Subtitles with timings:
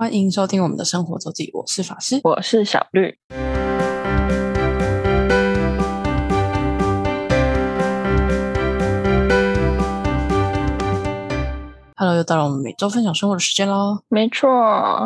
[0.00, 2.20] 欢迎收听我们的生活周记，我是法师。
[2.22, 3.18] 我是小绿。
[11.96, 13.98] Hello，又到了我们每周分享生活的时间喽。
[14.08, 14.48] 没错，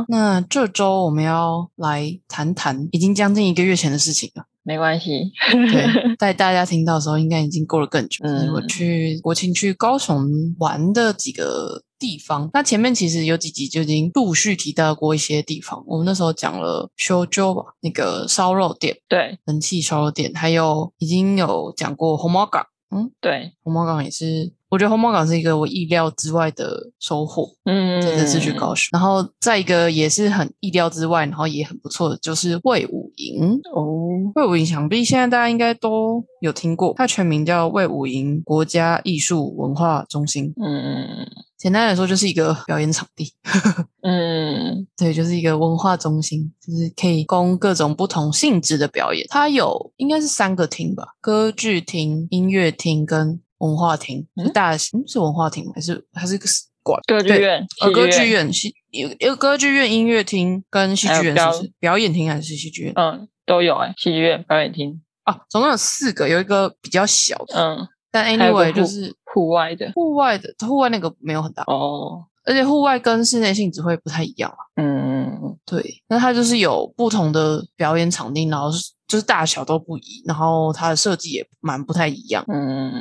[0.08, 4.45] 那这周我们要来谈谈已经将近一个月前的事情了。
[4.62, 5.32] 没关系。
[5.50, 5.86] 对，
[6.20, 8.22] 在大家听到的时候，应该已经过了更久。
[8.27, 10.22] 嗯嗯，我去国庆去高雄
[10.59, 15.85] 玩的几个地方，那前面其实有几集就已经陆续提到过一些地方。
[15.87, 22.67] 我们那时候讲了修州吧，那个烧肉店、对人气烧肉店，还有已经有讲过红毛港。
[22.90, 27.49] 嗯，对，红毛港也是，我觉得红毛港是一个我意料之外的收获。
[27.64, 33.59] 嗯，这次去高雄，然后再一个也是很意料之外，然后也很不错的，就是魏武营。
[33.75, 33.87] 哦，
[34.34, 40.53] 魏武营想必现在大家应该都有听过，它全名叫魏武营国家艺术文化中心。
[40.62, 41.27] 嗯
[41.62, 43.33] 简单来说，就是一个表演场地，
[44.03, 49.25] 嗯对，就是一个文化中心，就是可以供各种不同性质的表演。
[49.31, 54.27] 它有应该是三个厅吧，歌剧厅、音乐厅跟文化厅。
[54.53, 56.47] 大型、嗯、是文化厅吗还是还是个
[56.83, 57.00] 馆？
[57.06, 62.92] 歌剧院，呃，歌剧，院、戏有有歌剧院、音乐厅跟戏剧院，是不是表演厅还是戏剧院？
[62.97, 74.61] 嗯，都有哎，戏剧院、表演厅，啊，总共有四个，有一个比较小的，嗯，但 anyway 就是户外的，户外的，户外那个没有很大，哦，而且户外跟室内性质会不太一样啊。
[74.77, 82.45] 嗯对，那它就是有不同的表演场地，然后是就是大小都不一，然后它的设计也蛮不太一样。
[82.49, 82.93] 嗯，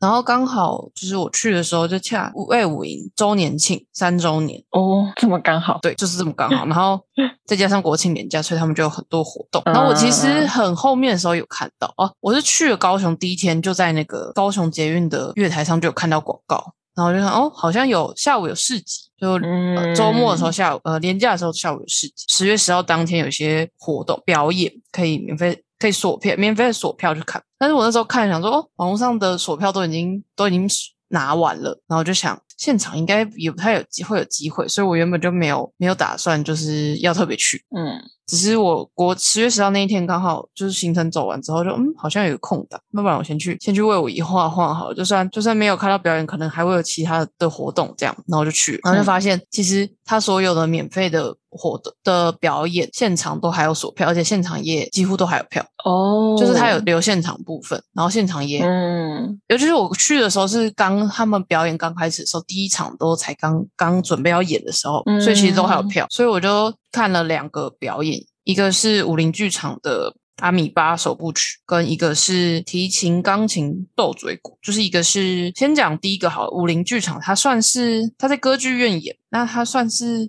[0.00, 6.64] 然后刚好就是我去的时候就恰魏武营周年庆三周年，哦，这么刚好，对，就是这么刚好。
[6.66, 7.00] 然后
[7.46, 9.60] 再加上国庆年假，所以他们就有很多活动。
[9.64, 27.42] 然后我其实嗯很后面的时候有看到哦，我是去了高雄第一天，就在那个高雄捷运的月台上就有看到广告，然后我就看哦，好像有下午有市集，就、呃嗯，周末的时候下午呃年假的时候下午有市集，十月十号当天有一些活动表演，可以免费可以锁票，免费的锁票去看。
[27.58, 30.68] 但是我那时候看想说哦，网络上的锁票都已经都已经
[31.08, 38.00] 拿完了，然后就想现场应该也不太有机会有机会，所以我原本就没有没有打算就是要特别去，嗯。
[38.26, 56.78] 只是我国十月十号那一天刚好就是行程走完之后就嗯好像有个空档，那不然我先去先去为我一画画好了，就算就算没有看到表演，可能还会有其他的活动这样，然后我就去，然后就发现其实他所有的免费的活动的表演现场都还有锁票，而且现场也几乎都还有票，哦，就是他有。
[56.84, 59.40] 留现场部分，然后现场也嗯。
[59.48, 70.14] 尤其是我去的时候是刚他们表演刚开始的时候，第一场都才刚刚准备要演的时候，所以其实都还有票，所以我就看了两个表演，一个是武林剧场的。
[70.38, 80.28] 阿米巴首部曲跟一个是提琴、钢琴、斗嘴鼓，就是一个是先讲第一个好了，武林剧场，它算是它在歌剧院演，那它算是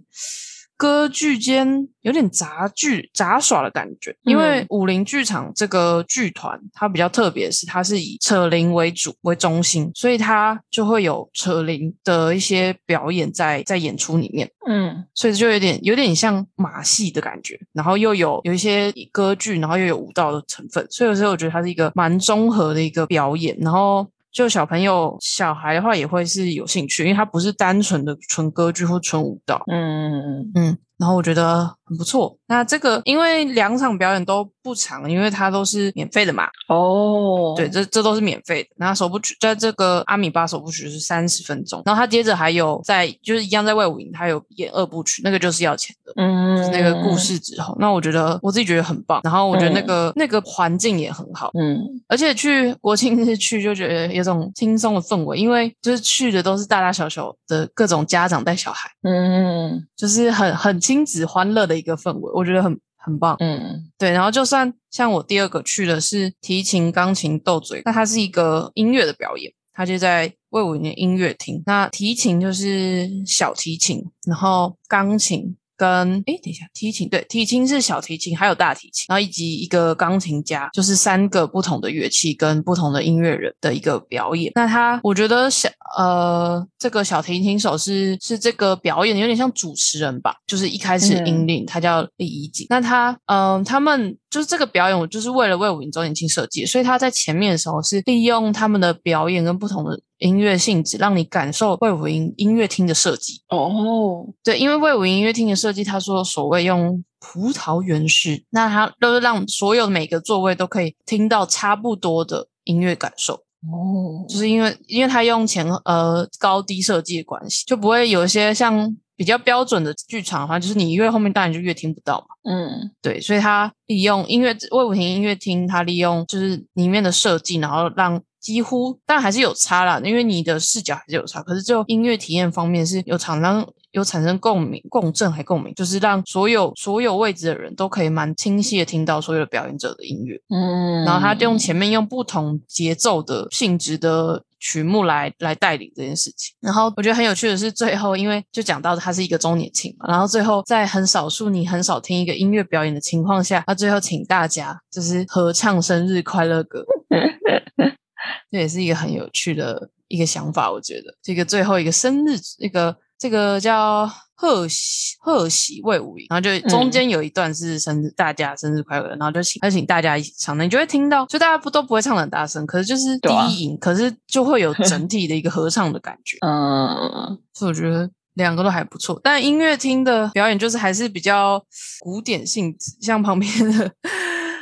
[0.78, 14.50] 歌剧间有点杂剧杂耍的感觉，因为嗯武林剧场这个剧团它比较特别的是，它是以扯铃为主为中心，所以它就会有扯铃的一些表演在在演出里面。
[14.68, 23.56] 嗯所以就有点有点像马戏的感觉，然后又有有一些歌剧，然后又有舞蹈的成分，所以有时候我觉得它是一个蛮综合的一个表演。
[23.62, 30.52] 然后就小朋友、小孩的话也会是有兴趣，因为他不是单纯的纯歌剧或纯舞蹈，嗯嗯嗯。
[30.56, 32.38] 嗯，然后我觉得很不错。
[32.48, 38.70] 那这个因为两场表演都不长，因为它都是免费的嘛，哦，对，这这都是免费的。
[38.78, 46.14] 那首部曲在这个阿米巴首部曲是三十分钟，然后他接着还有在就是一样在外武营，他有演二部曲，那个就是要钱的。
[46.16, 51.78] 嗯，就是那个故，事之后，那我觉得我自己觉得很棒，然后我觉得那个、那个环境也很好，嗯
[52.08, 63.36] 而且去国庆日去就觉得有种轻松的氛围，因为就是去的都是大大小小的各种家长带小孩，嗯就是很很亲子欢乐的一个氛围，我觉得很很棒。
[63.40, 71.64] 嗯对，然后就算像我第二个去的是提琴、钢琴、斗嘴，那它是一个音乐的表演，它就在魏武营音乐厅。
[71.66, 84.52] 那提琴就是小提琴，然后钢琴跟诶，等一下，提琴对，提琴是小提琴，还有大提琴，然后以及一个钢琴家，就是三个不同的乐器跟不同的音乐人的一个表演。
[84.56, 92.68] 那他，我觉得小呃，这个小提琴手是是这个表演有点像主持人吧，就是一开始嗯引领，他叫李怡景。
[92.70, 103.42] 那他嗯、他们就是这个表演，我就是为了为武营周年庆设计，所以他在前面的时候是利用他们的表演跟不同的音乐性质，让你感受魏武营音乐厅的设计。
[103.50, 113.34] 哦，对，因为魏武营音乐厅的设计，他说所谓用葡萄园式，那它都是让所有每个座位都可以听到差不多的音乐感受。
[113.34, 122.52] 哦，就是因为因为他用前呃高低设计的关系，就不会有一些像比较标准的剧场的话，就是你越后面当然就越听不到嘛。
[122.52, 140.40] 嗯对，所以他利用音乐魏武亭音乐厅，他利用就是里面的设计，然后让几乎但还是有差啦，因为你的视角还是有差，可是就音乐体验方面是有厂商有产生共鸣、共振还共鸣，就是让所有所有位置的人都可以蛮清晰的听到所有的表演者的音乐。
[140.50, 146.56] 嗯，然后他用前面用不同节奏的性质的曲目来来带领这件事情。
[146.62, 156.86] 然后我觉得很有趣的是，最后因为就讲到他是一个周年庆嘛，然后最后在很少数你很少听一个音乐表演的情况下，他最后请大家就是合唱生日快乐歌，
[158.52, 160.72] 这也是一个很有趣的一个想法。
[160.72, 164.10] 我觉得这个最后一个生日一个这个叫。
[164.38, 179.18] 贺喜贺喜魏无影，然后就中间有一段是生日，大家生日快乐，然后就请他请大家一起唱，你就会听到，就大家不都不会唱的很大声，可是就是第对啊一营，可是就会有 整体的一个合唱的感觉，嗯所以我觉得两个都还不错。
[179.24, 181.64] 但音乐厅的表演就是还是比较
[182.02, 183.90] 古典性质，像旁边的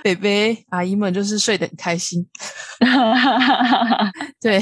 [0.04, 2.24] 北北阿姨们就是睡得很开心，
[4.42, 4.58] 对，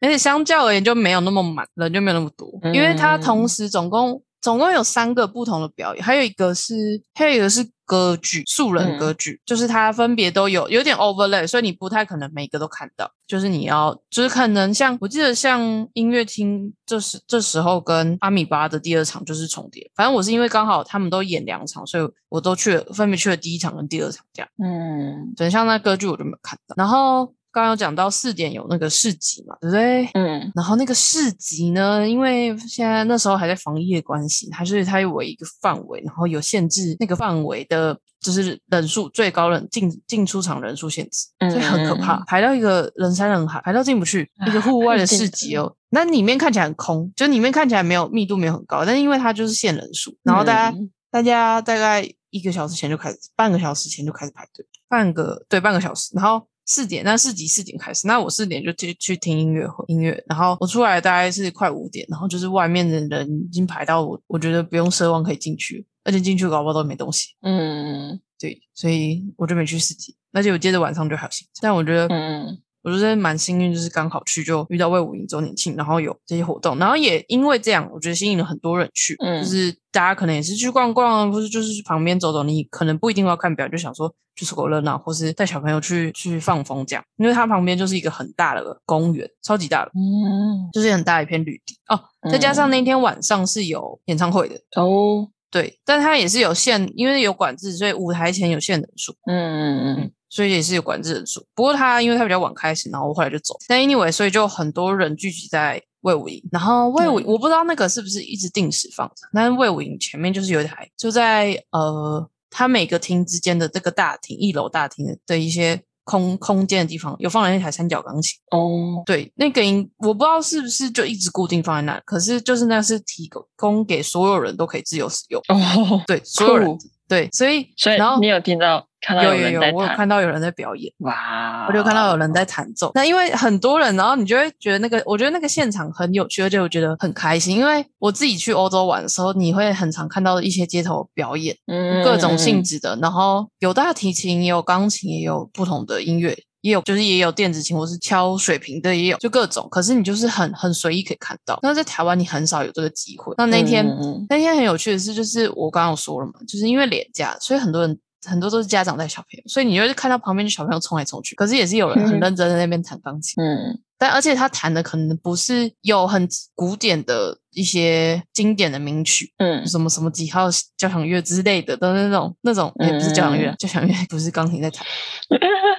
[0.00, 6.74] 而且相较而言就没有那么满，人就没有那么多，因为它同时总共总共有三个不同的表演，还有一个是
[7.14, 15.60] 还有一个是歌剧，素人歌剧，就是它分别都有有点 overlay，所以你不太可能每个都看到，就是你要就是可能像我记得像
[15.92, 24.48] 音乐厅这时这时候跟阿米巴的第二场就是重叠，反正我是因为刚好他们都演两场，所以我都去了，分别去了第一场跟第二场这样。
[24.62, 25.32] 嗯。
[25.36, 30.04] 等像那歌剧我就没有看到，然后刚刚有讲到四点有那个市集嘛，对不对？
[30.14, 45.76] 嗯然后那个市集呢，因为现在那时候还在防疫的关系，还是它有一个范围，然后有限制那个范围的，就是人数最高人进进出场人数限制，所以很可怕，排到一个人山人海，排到进不去，一个户外的 市集哦。
[45.90, 79.42] 那里面看起来很空，就里面看起来没有密度没有很高，但因为它就是限人数，然后大家、嗯大家大概一个小时前就开始，半个小时前就开始排队，半个对半个小时，然后四点，那四级四点开始，那我四点就去去听音乐会音乐，然后我出来大概是快五点，然后就是外面的人已经排到我，我觉得不用奢望可以进去，而且进去搞不好都没东西，嗯对，所以我就没去四级，而且我接着晚上就还有行程，但我觉得嗯我觉得蛮幸运，就是刚好去就遇到魏武营周年庆，然后有这些活动，然后也因为这样，我觉得吸引了很多人去，嗯。
[79.42, 91.78] 就是大家可能也是去逛逛，或是就是去旁边走走，你可能不一定要看表，就想说去凑个热闹，或是带小朋友去去放风这样，因为它旁边就是一个很大的公园，超级大的，嗯就是很大一片绿地。
[91.88, 91.98] 哦，
[92.30, 94.56] 再加上那天晚上是有演唱会的。
[94.76, 95.28] 哦。
[95.50, 99.14] 对，但它也是有限，因为有管制，所以舞台前有限人数。
[99.30, 99.96] 嗯嗯。
[100.00, 101.44] 嗯所以也是有管制人数。
[101.54, 103.54] 不过他因为他比较晚开始，然后我后来就走。
[103.68, 118.38] 但 anyway，所以就很多人聚集在魏武营，然后魏武、嗯我不知道那个是不是一直定时放着，但是魏武营前面就是有一台，就在呃，它每个厅之间的这个大厅，一楼大厅的一些空空间的地方，有放了一台三角钢琴。
[118.50, 125.40] 哦对，那个音我不知道是不是就一直固定放在那，可是就是那是提供供给所有人都可以自由使用。
[125.48, 126.78] 哦，对，所有人酷
[127.08, 130.90] 对，所以所以然后你有听到看到有有有，我有看到有人在表演。
[130.98, 132.90] 哇，我就看到有人在弹奏。
[132.94, 137.56] 那因为很多人，然后你就会觉得那个，我觉得那个现场很有趣，而且我觉得很开心。
[137.58, 146.34] 因为我自己去欧洲玩的时候，你会很常看到一些街头表演，嗯各种性质的，然后有大提琴，也有钢琴，也有不同的音乐。
[146.64, 149.68] 也有，就是也有电子琴，或是敲水平的，也有，就各种。
[149.70, 151.58] 可是你就是很很随意可以看到。
[151.62, 153.34] 那在台湾你很少有这个机会。
[153.36, 153.86] 那那天、
[154.30, 161.34] 那天很有趣的是，就是我刚刚有说了嘛，就是因为廉价，所以很多人很多都是家长带小朋友，所以你就会看到旁边的小朋友冲来冲去。
[161.34, 174.82] 可是也是有人很嗯认真在那边弹钢琴，嗯但而且他弹的可能不是有很古典的一些经典的名曲，嗯什么什么几号交响乐之类的都是那种那种，也不是交响乐交响乐不是钢琴在弹。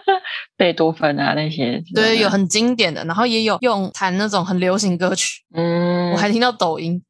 [0.58, 7.02] 贝多芬啊那些，对，有很经典的，然后也有用弹那种很流行歌曲，嗯，我还听到抖音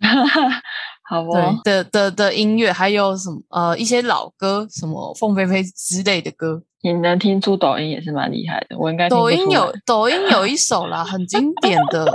[1.08, 6.62] 好哦，对的的的音乐，还有什么呃一些老歌，什么凤飞飞之类的歌。
[6.84, 12.06] 你能听出抖音也是蛮厉害的，我应该抖音有抖音有一首啦，很经典的，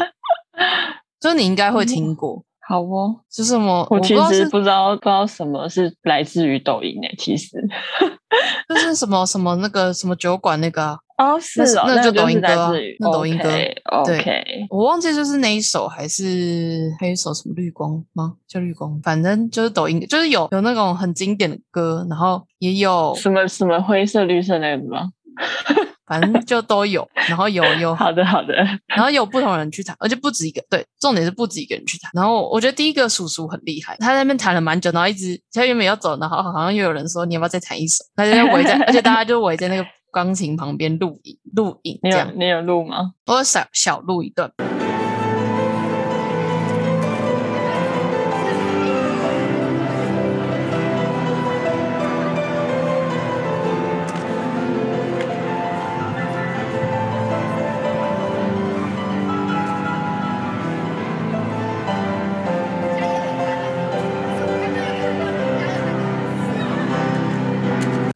[1.19, 3.15] 就你应该会听过，好哦。
[3.31, 7.57] 就是什么我其实不知道是不知道什么是来自于抖音诶，其实
[8.69, 12.47] 就是什么什么那个什么酒馆那个啊、哦是哦，那就抖音歌
[12.99, 13.49] 那抖音歌
[13.85, 18.35] OK，我忘记就是那一首还是还有一首什么绿光吗？
[18.47, 25.09] 叫绿光，反正就是抖音，就是有有那种很经典的歌，然后也有什么什么灰色绿色那个吗？
[26.07, 28.53] 反正就都有，然后有有 好的好的，
[28.87, 30.63] 然后有不同人去弹，而且不止一个。
[30.69, 32.09] 对，重点是不止一个人去弹。
[32.13, 42.29] 然后我觉得第一个叔叔很厉害，他在那边弹了蛮久，然后一直他原本要走，然后好像又有人说你要不要再弹一首，他就在围在，而且大家就围在那个钢琴旁边录影录影 你这样。
[42.29, 43.11] 有你有录吗？
[43.25, 44.49] 我有小小录一段。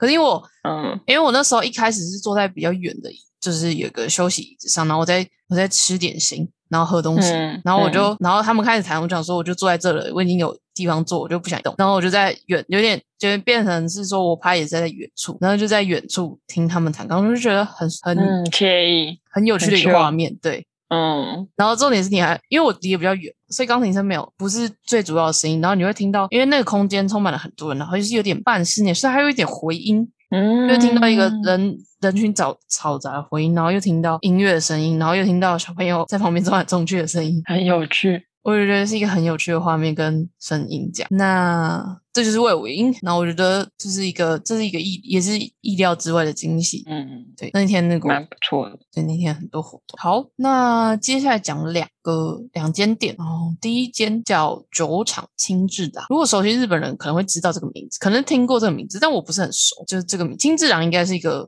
[0.02, 1.00] 可是因为我嗯。
[1.06, 20.66] 因为我那时候一开始是坐在比较远的，就是有个休息椅子上，然后我在我在吃点心，然后喝东西，嗯然后我就，然后他们开始谈，我就想说我就坐在这了，我已经有地方坐，我就不想动，然后我就在远，有点就变成是说我拍也是在远处，然后就在远处听他们弹钢，我就觉得很很、嗯惬意，很有趣的一个画面，对。
[20.94, 21.48] 嗯。
[21.56, 41.08] 然后重点是你还因为我离得比较远，所以钢琴声没有不是最主要的声音，然后你会听到，因为那个空间充满了很多人，然后就是有点半室内，所以还有一点回音，嗯，又听到一个人人群嘈嘈杂的回音，然后又听到音乐的声音，然后又听到小朋友在旁边 做来走去的声音，很有趣，我就觉得是一个很有趣的画面跟声音讲。
[41.12, 46.84] 那这就是魏武英，那我觉得这是一个这是一个意也是意料之外的惊喜。
[46.88, 48.78] 嗯，对，那天那个蛮不错的。
[48.92, 49.98] 对，那天很多活动。
[49.98, 53.56] 好，那接下来讲两个两间店哦。
[53.62, 59.86] 第一间叫酒厂青志郎，如果熟悉日本人可能会知道这个名字，可能听过这个名字，但我不是很熟。
[59.88, 61.48] 就是这个名清治郎应该是一个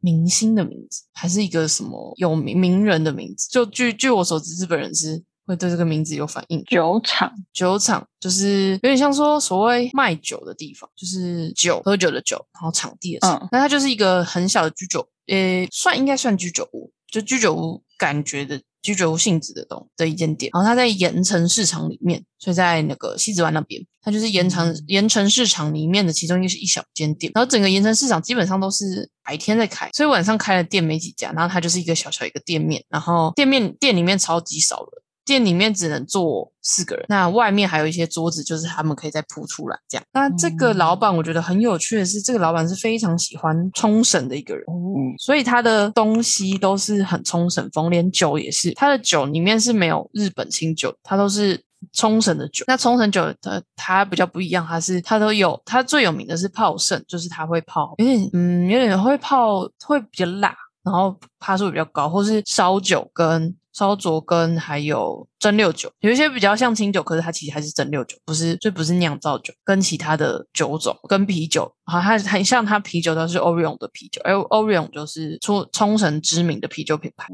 [0.00, 3.48] 明星的名字，还是一个什么有名名人的名字？
[3.50, 6.62] 就据据我所知，日本人是会对这个名字有反应。
[6.64, 13.36] 酒厂，酒厂就是有点像说所谓卖酒的地方，就是酒喝酒的酒，然后场地的场。
[13.36, 20.50] 嗯那它就是一个很小的居酒，呃，算应该算居酒屋，就居酒屋感觉的居酒屋性质的东的一间店。
[20.54, 27.32] 然后它在盐城市场里面，所以在那个西子湾那边，它就是盐城嗯盐城市场里面的其中一个是一小间店。
[27.34, 31.32] 然后整个盐城市场基本上都是白天在开，所以晚上开的店没几家。
[31.32, 35.02] 然后它就是一个小小一个店面，然后店面店里面超级少人。
[35.30, 40.04] 店里面只能坐四个人，那外面还有一些桌子，就是他们可以再铺出来这样。
[40.12, 51.62] 那这个老板我觉得很有趣的是，这个老板是非常喜欢冲绳的一个人，嗯所以他的东西都是很冲绳风，连酒也是，他的酒里面是没有日本清酒，他都是。
[51.94, 60.54] 冲绳的酒，那冲绳酒的它比较不一样，它是它都有，它最有名的是泡盛，就是它会泡有点嗯有点会泡会比较辣，
[60.90, 77.28] 然后趴数比较高，或是烧酒跟烧灼跟还有蒸馏酒，有一些比较像清酒，可是它其实还是蒸馏酒，不是就不是酿造酒，跟其他的酒种跟啤酒，好，它很像它啤酒都是 Orion 的啤酒，而 Orion 就是冲冲绳知名的啤酒品牌，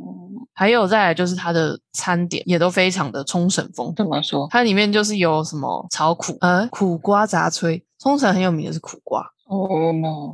[0.53, 4.47] 还有再来就是它的餐点也都非常的冲绳风，怎么说？
[4.51, 9.67] 它里面就是有什么炒苦呃苦瓜杂炊，冲绳很有名的是苦瓜，哦，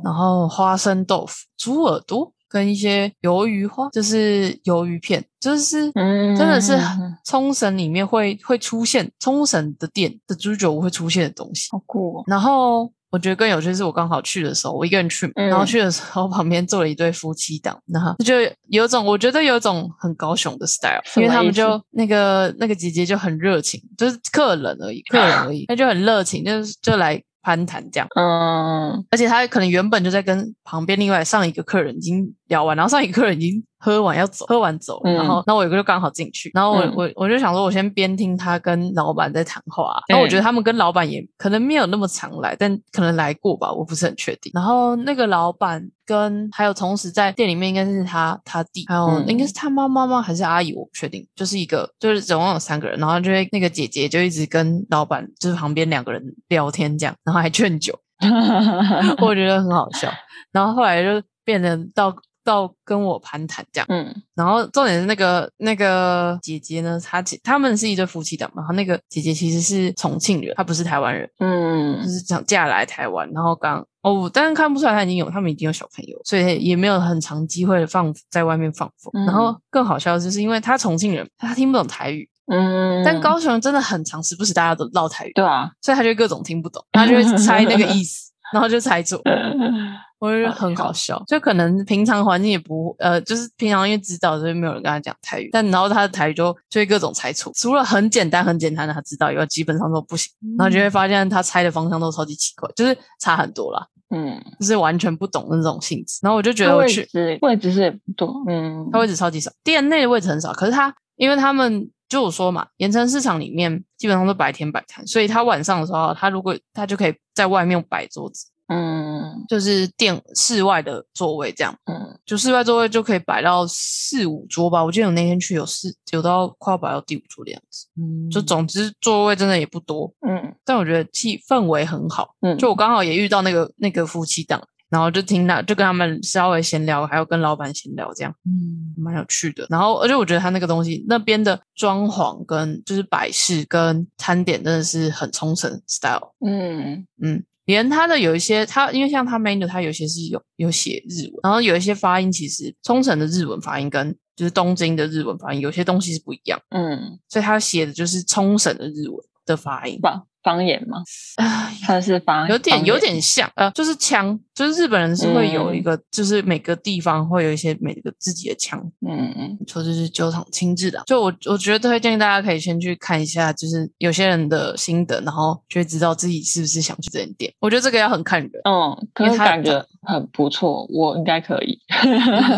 [0.03, 6.77] 然后花生豆腐、猪耳朵跟一些鱿鱼花，就是鱿鱼片，就是嗯真的是
[7.25, 11.67] 冲绳里面会会出现冲绳的店的居酒屋会出现的东西。
[11.71, 12.23] 好酷哦。
[12.27, 18.35] 然后我觉得更有趣是我刚好去的时候，我一个人去，嗯然后去的时候旁边坐了一对夫妻档，然后就
[18.69, 28.07] 有种我觉得有种很高雄的 style，因为他们就那个那个姐姐就很热情，就是客人而已，客人而已，那就很热情，就是就来攀谈这样。
[28.15, 44.51] 嗯，而且他可能原本就在跟旁边另外上一个客人已经聊完，然后上一个客人已经喝完要走，喝完走，嗯然后那我有个就刚好进去，然后我、嗯我我就想说，我先边听他跟老板在谈话，然后我觉得他们跟老板也可能没有那么常来，但可能来过吧，我不是很确定。
[44.53, 50.21] 然后那个老板跟还有同时在店里面应该是他他弟，还有、嗯应该是他妈妈吗？
[50.21, 50.73] 还是阿姨？
[50.73, 57.97] 我不确定，就是一个就是总共有三个人，然后就会那个姐姐就一直跟老板就是旁边两个人聊天这样，然后还劝酒。
[59.19, 60.09] 我觉得很好笑。
[60.53, 64.13] 然后后来就变成到到跟我攀谈这样，嗯。
[64.35, 72.01] 然后重点是那个那个姐姐呢，她姐他们是一对夫妻档嘛，然后那个姐姐其实是重庆人，她不是台湾人，嗯。
[72.01, 79.11] 就嗯是想嫁来台湾，然后刚哦，但是看不出来她已经有他们已经有小朋友，所以也没有很长机会放在外面放风。
[79.13, 89.21] 嗯然后更好笑的就是因为她重庆人，她听不懂台语，嗯，但高雄人真的很长，时不时大家都唠台语，对啊，所以她就各种听不懂，她就会猜那个意思，然后就猜错。
[90.23, 103.85] 我觉得很好笑，就可能平常环境也不呃，就是平常因为知道，所以没有人跟他讲台语，但然后他的台语就就会各种猜错，除了很简单很简单的他知道以外，基本上都不行，然后就会发现他猜的方向都超级奇怪，就是差很多啦。
[104.15, 106.19] 嗯，就是完全不懂的那种性质。
[106.21, 110.53] 然后我就觉得位我去，置位置是也不多，嗯，他位置超级少，店内的位置很少。
[110.53, 121.75] 可是他，因为他们就我说嘛，盐城市场里面基本上都白天摆摊，所以他晚上的时候，他如果他就可以在外面摆桌子，嗯就是店室外的座位这样。
[121.85, 127.87] 嗯就室外座位就可以摆到四五桌吧，我记得我那天去有四有到快要摆到第五桌的样子。
[127.97, 132.35] 嗯，就总之座位真的也不多，嗯但我觉得气氛围很好。
[132.41, 139.67] 嗯，就我刚好也遇到那个那个夫妻档，然后就听他就跟他们稍微闲聊，还有跟老板闲聊，这样嗯蛮有趣的。
[139.69, 147.43] 然后而且我觉得他那个东西那边的装潢跟就是摆饰跟餐点真的是很冲绳 style，嗯嗯。
[147.65, 159.99] 连他的有一些，他因为像他 menu，他有些是有有写日文，然后有一些发音其实冲绳的日文发音跟就是东京的日文发音有些东西是不一样，嗯，所以他写的就是冲绳的日文的发音。
[160.01, 160.97] 方方言吗？
[161.37, 171.01] 唉它是方有点有点像，呃，就是腔，就是日本人是会有一嗯个，就是每个地方会有一些每个自己的腔，嗯嗯说就是酒厂亲自的。
[171.05, 177.51] 就我我觉得推荐大家可以先去看一下，就是有些人的心得，然后就会知道自己是不是想去这间店。
[177.59, 181.79] 我觉得这个要很看人，嗯，可因为它是感觉很不错，我应该可以。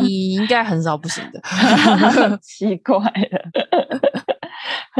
[0.01, 1.39] 你应该很少不行的
[2.41, 3.09] 奇怪了，
[3.91, 3.94] 很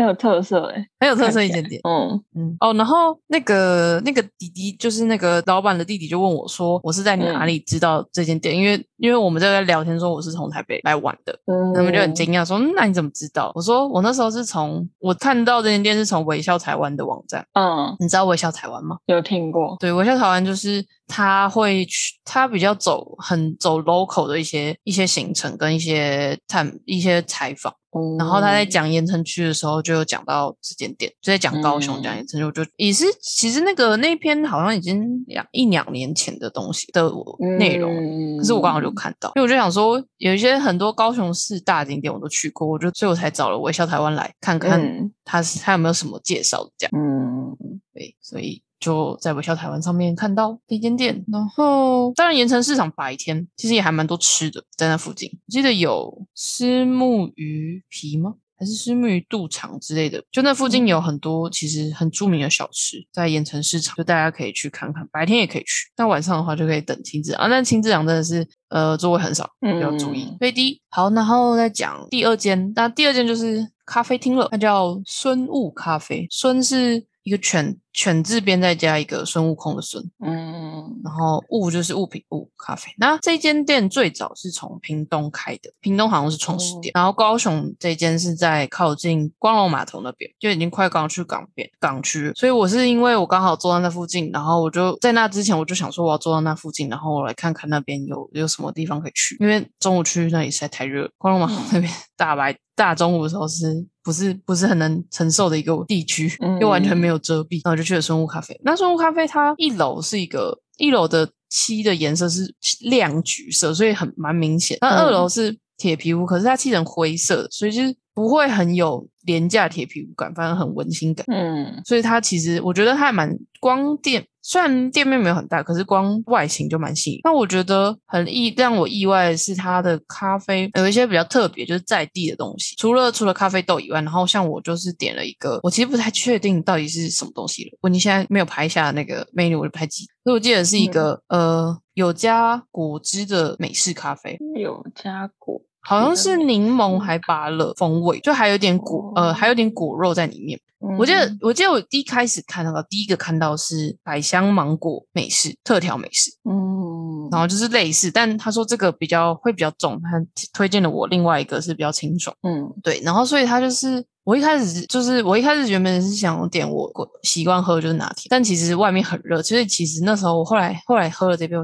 [0.05, 0.87] 有特色哎。
[0.99, 1.81] 很有特色一点点。
[1.83, 8.55] 嗯嗯哦，然后那个那个弟弟，就是那个老板的弟弟，就问我说，我是在哪里知道这间店？
[8.55, 18.97] 因为因为我们就在聊天说我是从台北来玩的，嗯，他们就很惊讶说：“嗯那你怎么知道？”我说：“我那时候是从我看到这间店是从微笑台湾的网站，嗯，你知道微笑台湾吗？
[19.07, 19.75] 有听过。
[19.79, 27.73] 对，微笑台湾就是他会去，他比较走很走 local 的一些一些行程跟一些探一些采访。
[27.97, 37.09] 嗯然后他在讲盐城区的时候，就有讲到这间店，就在讲高雄嗯讲盐城区，我就也是其实那个那篇好像已经两一两年前的东西的
[37.57, 37.89] 内容。
[37.95, 46.91] 嗯可是我刚好就看到，因为我就想说，有一些很多高雄市大景点我都去过，我就所以我才找了微笑台湾来看看嗯他是他有没有什么介绍这样。
[46.95, 47.55] 嗯
[47.93, 58.35] 对，所以就在微笑台湾上面看到那间店，然后当然盐城市场白天其实也还蛮多吃的，在那附近，我记得有虱目鱼皮吗？
[58.57, 67.47] 还是虱目鱼肚肠之类的，就那附近有很多其实很著名的小吃，在盐城市场，就大家可以去看看，白天也可以去，那晚上的话就可以等亲子啊。
[67.47, 69.49] 那亲子档真的是呃座位很少，
[69.81, 70.37] 要注意嗯。
[70.39, 80.83] 飞低好，然后再讲第二间，那第二间就是咖啡厅了，它叫孙悟咖啡，孙是一个犬犬字边再加一个孙悟空的孙，嗯。
[81.03, 82.91] 然后物就是物品物咖啡。
[82.97, 92.31] 那这间店最早是从屏东开的，屏东好像是创始店，然后高雄这间是在靠近光荣码头那边，就已经快刚去港边港区。
[92.35, 107.05] 所以我是因为我刚好坐在那附近，然后我就在那之前我就想说我要坐到那附近，然后我来看看那边有有什么地方可以去，因为中午去那里实在太热，光荣码头那边大白大中午的时候是不是不是很能承受的一个地区，嗯又完全没。
[107.05, 108.59] 有遮蔽，然后我就去了生物咖啡。
[108.63, 114.77] 那生物咖啡它一楼是一个一楼的漆的颜色是亮橘色，所以很蛮明显。
[114.81, 121.25] 那嗯二楼是铁皮屋，可是它漆成灰色的，所以就是不会很有廉价铁皮屋感，反而很温馨感。
[121.29, 127.19] 嗯所以它其实我觉得它还蛮光电，虽然店面没有很大，可是光外形就蛮吸引。
[127.23, 132.75] 那我觉得很意让我意外的是它的咖啡有一些比较特别，就是在地的东西。
[132.77, 137.77] 除了除了咖啡豆以外，然后像我就是点了一个，我其实不太确定到底是什么东西了。
[137.81, 140.05] 我你现在没有拍下那个 menu，我就不太记。
[140.23, 144.37] 所以我记得是一个、呃有加果汁的美式咖啡。
[144.55, 150.59] 有加果，好像是柠檬还芭乐风味，就还有点果呃，还有点果肉在里面。
[150.99, 171.55] 我记得，我记得我第一开始看到，第一个看到是百香芒果美式特调美式，嗯，然后就是类似，但他说这个比较会比较重，他推荐了我另外一个是比较清爽，嗯对，然后所以他就是我一开始就是我一开始原本是想点我我习惯喝就是拿铁，但其实外面很热，所以其实那时候我后来后来喝了这杯。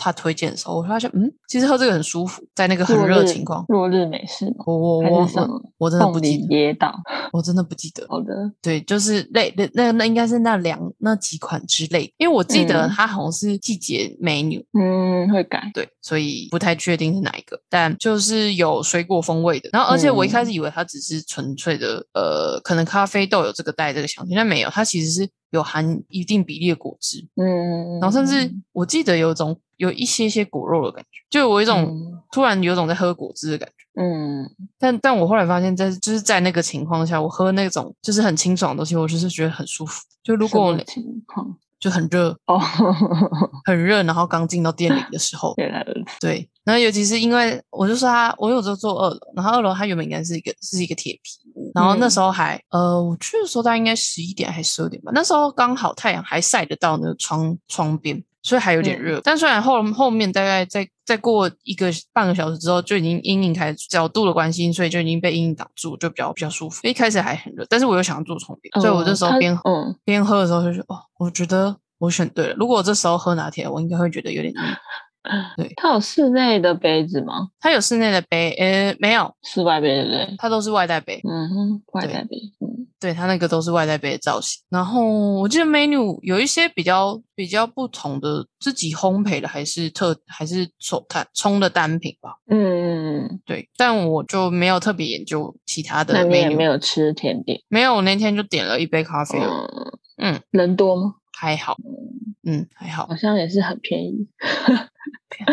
[0.00, 4.64] 我他推荐的时候，我发现，嗯，其实喝这个很舒服，在那个很热的情况，落日美式吗？
[4.66, 6.94] 我我还我我我真的不记得，椰岛？
[7.32, 8.06] 我真的不记得。
[8.08, 19.68] 好的，对，就是类那那那应该是那两那几款之类，因为我记得嗯它好像是季节美女，嗯，会改，对，所以不太确定是哪一个，但就是有水果风味的。
[19.72, 33.74] 然后，而且我一开嗯始以为它只是纯粹的，呃，可能咖啡豆有这个带这个香气，但没有，它其实是有含一定比例的果汁，嗯，然后甚至我记得有一种有一些些果肉的感觉，就有一种、嗯突然有种在喝果汁的感觉。
[34.00, 40.00] 嗯但但我后来发现在，就是在那个情况下，我喝那种就是很清爽的东西，我就是觉得很舒服。
[40.22, 42.56] 就如果情况，就很热，哦，
[43.66, 46.20] 很热，然后刚进到店里的时候， 原来如此。
[46.20, 59.20] 对，然后尤其是因为我就说他，我有时候坐二楼，然后二楼它原本应该是一个是一个铁皮屋，然后那嗯时候还、呃，我去的时候大概应该十一点还是十二点吧，那时候刚好太阳还晒得到那个窗窗边，所以还有点嗯热。
[59.22, 66.86] 但虽然后后面大概再再过一个半个小时之后，就已经阴影开始角度的关系，所以就已经被阴影挡住，就比较比较舒服。
[66.86, 72.54] 一开始还很热，但是我又想要做重叠，嗯，所以我这时候边嗯，边喝的时候就说哦，我觉得我选对了。
[72.54, 74.60] 如果我这时候喝拿铁，我应该会觉得有点腻。
[75.56, 77.48] 对它有室内的杯子吗？
[77.60, 80.34] 它有室内的杯，呃，没有，室外杯对不对？
[80.38, 81.20] 它都是外带杯。
[81.28, 82.36] 嗯哼，外带杯。
[82.60, 84.62] 嗯，对，它那个都是外带杯的造型。
[84.70, 85.06] 然后
[85.40, 92.36] 我记得 menu 有一些比较比较不同的，自己烘焙的还是特还是手摊冲的单品吧。
[92.48, 96.50] 嗯，对，但我就没有特别研究其他的那你也。
[96.50, 97.60] 没有吃甜点？
[97.68, 99.68] 没有，我那天就点了一杯咖啡，嗯
[100.22, 101.14] 嗯，人多吗？
[101.40, 101.74] 还好，
[102.46, 104.28] 嗯，还好，好像也是很便宜，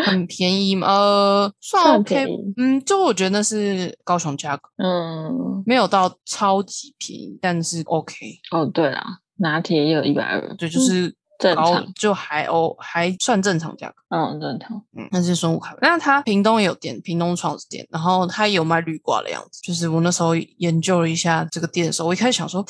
[0.04, 2.26] 很便宜嘛，呃，算算 OK。
[2.58, 8.14] 嗯，就我觉得那是高雄价格，嗯，没有到超级便宜，但是 OK，
[8.50, 9.02] 哦，对啦，
[9.36, 11.14] 拿铁也有一百二，对，就是
[11.54, 13.94] 高正常，就还哦还算正常价格。
[14.10, 14.76] 嗯，正常。
[14.94, 19.62] 嗯，那是孙悟咖啡，那它屏东也有店，屏东创始店，然后它也有卖绿瓜的样子。
[19.62, 22.62] 就是我那时候研究了一下这个店的时候，我一开始想说，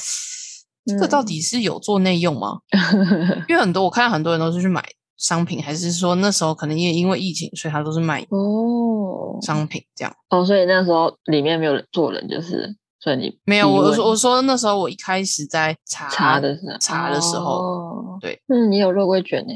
[0.89, 2.59] 这个到嗯底是有做内用吗？
[3.49, 4.85] 因为很多我看到很多人都是去买
[5.17, 10.15] 商品，还是说那时候可能也因为疫情，所以他都是卖哦，商品这样。
[10.31, 19.53] 哦，所以那时候里面没有人做人，就是所以你没有，我提我说我说那时候我一开始在查查的是查的时候，哦对，嗯，你有肉桂卷呢？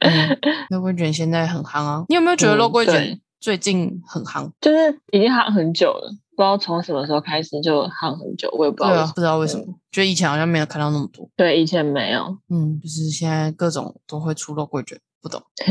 [0.00, 0.38] 嗯，
[0.70, 2.04] 肉桂卷现在很夯啊。
[2.08, 4.50] 你有没有觉得肉嗯桂卷最近很夯？
[4.60, 9.12] 就是已经夯很久了，不知道从什么时候开始就夯很久，我也不知对啊，道为什么。
[9.12, 11.28] 不知道为什么，觉得以前好像没有看到那么多。
[11.34, 12.38] 对，以前没有。
[12.48, 15.42] 嗯，就是现在各种都会出肉桂卷，不懂。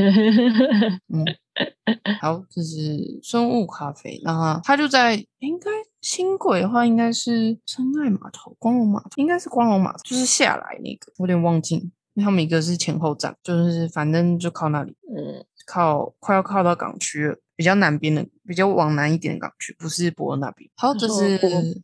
[1.08, 1.24] 嗯，
[2.20, 11.90] 好，这是生物咖啡，那它就在应该轻轨的话，应该是真爱码头、光荣码头，应该是光荣码头，就是下来那个，我有点忘记，
[12.22, 20.70] 他们一个是前后站，就是反正就靠那里，嗯，靠快要靠到港区了，比较南边的，比较往南一点的港区，不是博尔那边。
[20.76, 21.38] 好，这是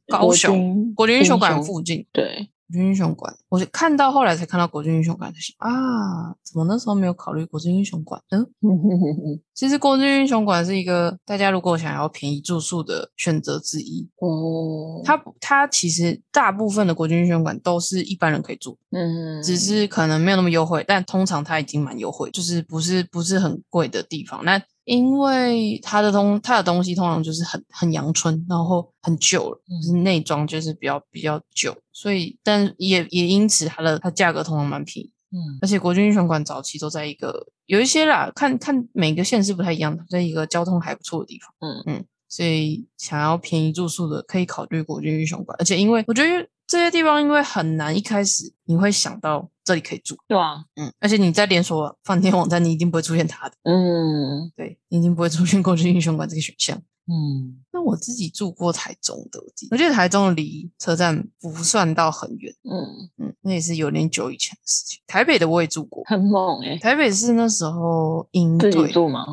[0.08, 2.06] 高雄军国军英雄馆附近。
[2.14, 8.22] 对，国军英雄馆，我是看到后来才看到国军英雄馆，才想啊，怎么那时候没有考虑国军英雄馆？
[8.30, 8.48] 嗯，
[9.56, 14.08] 其实国军英雄馆是一个大家如果想要便宜住宿的选择之一。
[14.18, 24.46] 哦，它它其实大部分的国军英雄馆都是一般人可以住，嗯，只是可能没有那么优惠，但通常它已经蛮优惠，就是不是不是很贵的地方。
[24.46, 35.10] 那因为它的东它的东西通常就是很很阳春，然后很旧了，就是内装就是比较比较旧，所以但也也因此它的它价格通常蛮便宜。
[35.36, 41.52] 嗯而且国军英雄馆早期都在一个有一些啦，看看每个县市不太一样，在一个交通还不错的地方。
[41.60, 54.52] 嗯嗯，所以想要便宜住宿的可以考虑国军英雄馆，而且因为我觉得这些地方因为很难一开始你会想到这里可以住，对啊，嗯，而且你在连锁饭店网站你一定不会出现他的，嗯。
[54.56, 56.78] 对，你一定不会出现国军英雄馆这个选项。
[57.08, 57.64] 嗯。
[57.72, 65.02] 那我自己住过台中的，我记得我觉得台中离车站不算到很远，嗯，嗯，那也是有点久以前的事情。
[65.08, 69.26] 台北的我也住过，很猛哎，台北是那时候营自己，住吗？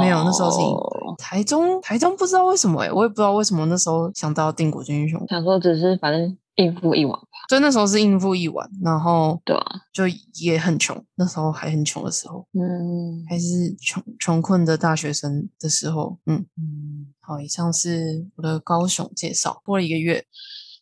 [0.00, 0.74] 没有，那时候是营队。
[0.74, 10.04] 哦台中，台中不知道为什么哎、我也不知道为什么那时候想到定国军英雄，想说只是反正应付一晚吧，就那时候是应付一晚，然后对啊，就
[10.34, 17.06] 也很穷，那时候还很穷的时候，嗯还是穷穷困的大学生的时候，嗯嗯。
[17.20, 20.24] 好，以上是我的高雄介绍，多了一个月，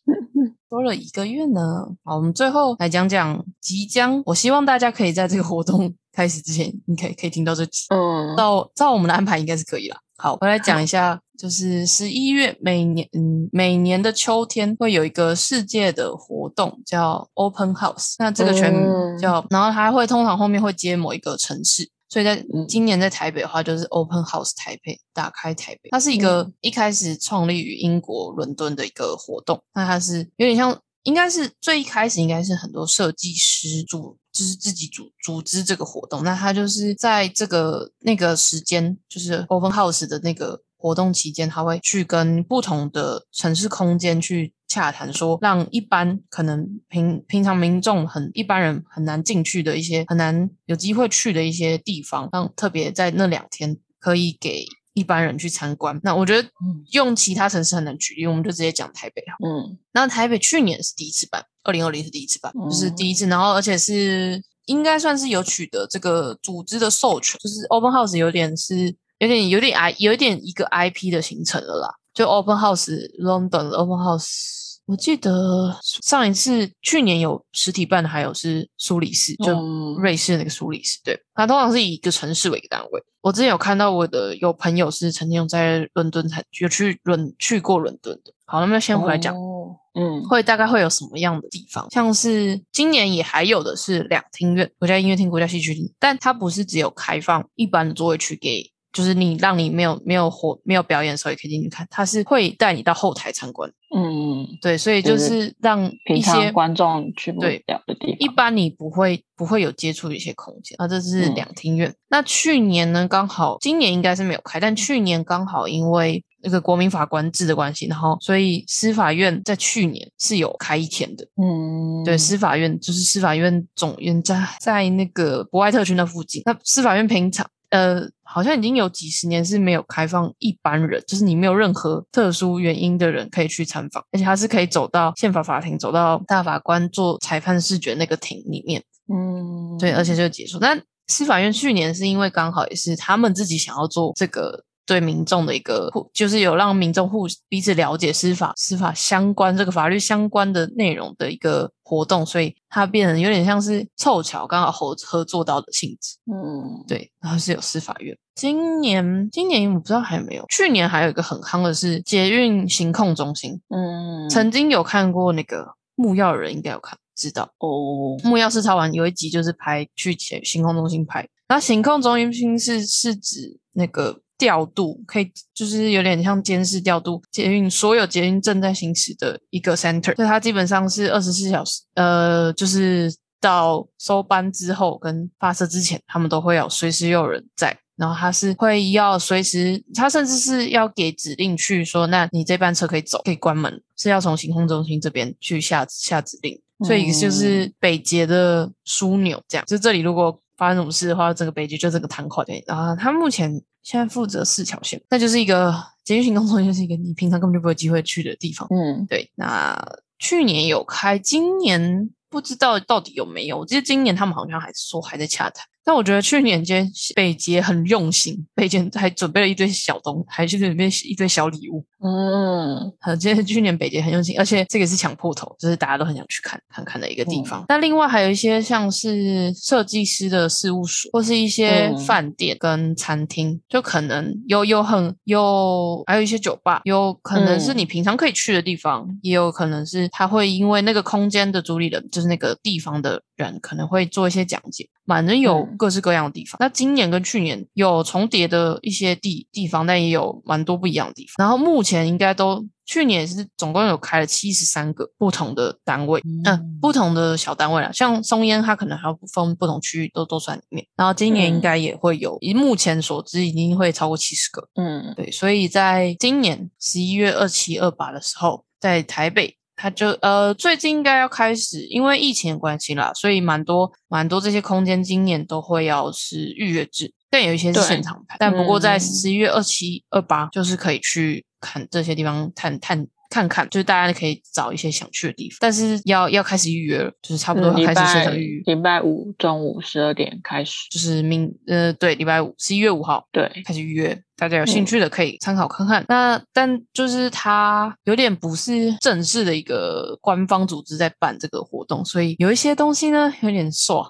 [0.69, 1.87] 多了一个月呢。
[2.03, 7.87] 好，我们最后来讲讲即将，我希望大家可以在这个活动 开始之前，你可以可以听到这集。
[7.89, 9.97] 嗯照照我们的安排应该是可以了。
[10.17, 21.89] 好，我来讲一下，就是十一月每年嗯每年的秋天会有一个世界的活动叫 Open House，那这个全名嗯叫，然后它会通常后面会接某一个城市。
[22.07, 25.89] 所以在嗯今年在台北的话，就是 Open House 台北，打开台北。
[25.89, 36.23] 它是一个一开始创立于英国伦敦的一个活动，那它是有点像，应该是最一开始应该是很多设计师组，就是自己组组织这个活动。
[36.23, 55.99] 那它就是在这个那个时间，就是 Open House 的那个活动期间，他会去跟不同的城市空间去洽谈，说让一般可能平平常民众很一般人很难进去的一些很难有机会去的一些地方，让特别在那两天可以给一般人去参观。
[56.03, 59.37] 那我觉得嗯用其他城市很难举例，我们就直接讲台北好。
[59.43, 74.63] 嗯那台北去年是第一次办，二零二零是第一次办，就是嗯第一次，然后而且是应该算是有取得这个组织的授权，就是 Open House 有点是有点有点 I 有一点一个 IP 的形成了啦，就 Open House London Open House。
[74.87, 83.03] 我记得上一次去年有实体办的，还有是苏黎世，就嗯瑞士那个苏黎世，对，它通常是以一个城市为一个单位。
[83.21, 88.31] 我之前有看到我的有朋友是曾经有在伦敦才有去伦去过伦敦的。
[88.45, 91.89] 好，那么先回来讲，哦嗯会大概会有什么样的地方？
[91.89, 103.69] 像是今年也还有的是两厅院，国家音乐厅、国家戏剧厅，但它不是只有开放一般的座位区给，就是你让你没有没有活没有表演的时候也可以进去看，他是会带你到后台参观。
[103.93, 111.93] 嗯，对，所以就就是是让一些观众去不对了的地方，一般你不会不会有接触的一些空间啊，这是嗯两厅院。
[112.09, 121.25] 那去年呢，刚好今年应该是没有开，但去年刚好因为那个国民法官制的关系，然后所以司法院在去年是有开一天的。
[121.41, 126.41] 嗯，对，司法院就是司法院总院在在那个博爱特区那附近。
[126.45, 138.83] 那司法院平常呃，好像已经有几十年是没有开放一般人，就是你没有任何特殊原因的人可以去参访，而且他是可以走到宪法法庭，走到大法官做裁判视觉那个庭里面。
[139.13, 140.57] 嗯，对，而且就结束。
[140.59, 156.17] 但司法院去年是因为刚好也是他们自己想要做这个对民众的一个互，就是有让民众互彼此了解司法司法相关这个法律相关的内容的一个活动，所以它变成有点像是凑巧刚好合合作到的性质。
[156.31, 158.15] 嗯，对，然后是有司法院。
[158.35, 167.43] 今年今年我不知道还有没有，去年还有一个很夯的是捷运行控中心，嗯，曾经有看过那个木曜人应该有看知道。
[167.59, 187.77] 哦，木曜是超完有一集就是拍去捷行控中心拍，然后行控中心是是指那个调度，可以就是有点像监视调度捷运所有捷运正在行驶的一个 center，所以它基本上是二十四小时，呃，就是到收班之后跟发车之前，他们都会有随时有人在。
[187.97, 196.61] 然后他是会要随时，他甚至是要给指令去说，那你这班车可以走，可以关门，是要从行控中心这边去下下指令。
[196.85, 199.65] 所以就是北捷的枢纽，这样。
[199.65, 202.43] 就这里如果发生什么事的话，整个北捷就这个瘫痪。
[202.45, 208.67] 对，然后他目前现在负责四条线，那就是一个捷运行动中心，就是一个你平常根本就不会有机会去的地方。
[208.71, 209.77] 嗯对，那
[210.19, 213.59] 去年有开，今年不知道到底有没有。
[213.59, 215.65] 我记得今年他们好像还说还在洽谈。
[215.85, 221.85] 但我觉得去年间北捷很用心，北捷还准备了一堆小东，还去准备一堆小礼物。
[222.03, 227.65] 嗯很，今天去年北捷很用心，而且这个是抢破头，就是大家都很想去看看看的一个地嗯方。
[227.69, 244.87] 那、另外还有一些像是设计师的事务所，或是一些嗯饭店跟餐厅，就可能有有很有，还有一些酒吧，有可能是嗯你平常可以去的地方，也有可能是他会因为那个空间的主理人，就是那个地方的人，可能会做一些讲解。
[245.07, 246.57] 反正有嗯各式各样的地方。
[246.59, 251.45] 那今年跟去年有重叠的一些地地方，但也有蛮多不一样的地方。
[251.45, 257.91] 然后目前应该都去年是总共有开了七十三个不同的单位，嗯、嗯不同的小单位啦。
[257.91, 260.85] 像松烟，它可能还要分不同区域都都算里面。
[260.95, 264.67] 然后今年应嗯该也会有，以目前所知，已经会超过七十个。
[264.75, 278.35] 嗯对，所以在今年十一月二七、二八的时候，在台北，它就呃最近应该要开始，因为疫情的关系啦，所以蛮多蛮多这些空间今年都会要是预约制，但有一些是现场排。
[278.39, 283.05] 但不过在嗯十一月二七、二八，就是可以去看这些地方探探。
[283.35, 294.85] 看看，就是大家可以找一些想去的地方，但是要要开始预约了，就是差不多要开始预约，礼拜五中午十二点开始，就是明呃对，礼拜五十一月五号，对，开始预约，大家有兴嗯。
[294.85, 296.05] 趣的可以参考看看。
[296.07, 304.09] 那但就是它有点不是正式的一个官方组织在办这个活动，所以有一些东西呢有点 爽。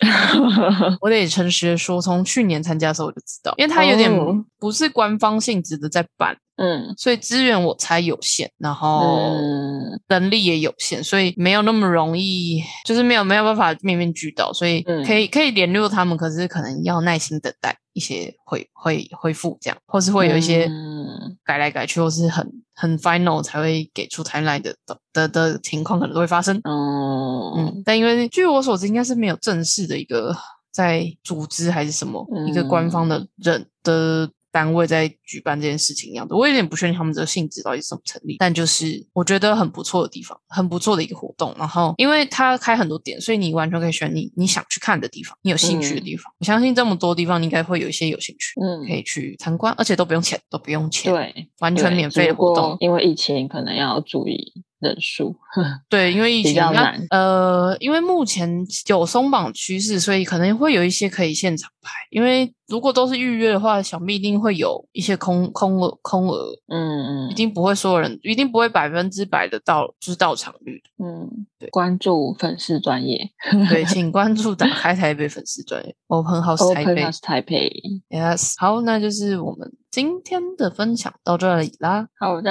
[1.00, 4.44] 我得诚实的说，从去年参加的时候我就知道，因为它有点哦。
[4.58, 6.94] 不是官方性质的在办，嗯。
[6.98, 9.00] 所以资源我才有限，然后
[9.36, 10.00] 嗯。
[10.08, 15.04] 能力也有限，所以没有那么容易，就是没有没有办法面面俱到，所以嗯。
[15.04, 26.60] 可以、可以联络他们，可是可能要耐心等待一些会会恢复这样，或是会有一些嗯改来改去，或是很很 final 才会给出 timeline 的的的的情况可能都会发生。
[26.64, 30.36] 嗯嗯，但因为据我所知，应该是没有正式的一个
[30.70, 36.36] 在组织还是什么、一个官方的人的单位在举办这件事情一样的。
[36.36, 41.52] 我有点不确定他们这个性质到底是怎么成立，但就是我觉得很不错的地方，很不错的一个活动。
[41.58, 46.32] 然后因为它开很多点，所以你完全可以选你你想去看的地方，你有兴趣的地方。
[46.38, 48.54] 我相信这么多地方，你应该会有一些有兴趣。
[48.62, 52.76] 嗯可以去参观，而且都不用钱，都不用钱，对，完全免费的活动。
[52.78, 55.34] 因为疫情可能要注意人数，
[55.88, 61.90] 对，因为疫比情那较难呃，因为目前有松绑趋势，所以可能会有一些可以现场排。
[62.10, 70.82] 因为如果都是预约的话，想必一定会有一些空空额空额，嗯嗯一定不会所有人，一定不会百分之百的到就是到场率。
[70.98, 73.30] 嗯，对关注粉丝专业
[73.68, 77.70] 对， 请关注打开台北粉丝专业 Open House 台 Open 北 House 台北。
[78.08, 82.08] Yes，好，那就是我们今天的分享到这里啦。
[82.18, 82.50] 好的，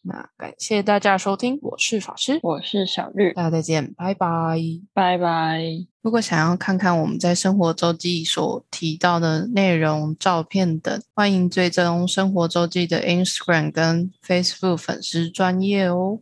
[0.00, 4.58] 那感谢大家收听，我是法师，我是小绿，大家再见，拜拜。
[4.94, 5.60] 拜拜。
[6.00, 16.20] 如果想要看看我们在生活周记所提到的内容、照片等，欢迎追踪生活周记的 Instagram 跟 Facebook 粉丝专业哦。